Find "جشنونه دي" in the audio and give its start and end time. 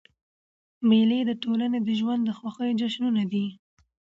2.81-3.45